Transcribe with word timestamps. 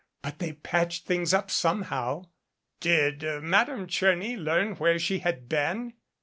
But 0.23 0.39
they 0.39 0.53
patched 0.53 1.05
things 1.05 1.31
up 1.31 1.51
somehow." 1.51 2.23
"Did 2.79 3.21
Madame 3.43 3.85
Tcherny 3.85 4.35
learn 4.35 4.73
where 4.77 4.97
she 4.97 5.19
had 5.19 5.47
been?" 5.47 5.93